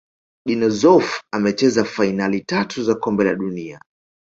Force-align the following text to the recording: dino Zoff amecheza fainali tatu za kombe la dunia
dino 0.45 0.69
Zoff 0.79 1.09
amecheza 1.31 1.85
fainali 1.85 2.41
tatu 2.45 2.83
za 2.83 2.95
kombe 2.95 3.23
la 3.23 3.35
dunia 3.35 3.81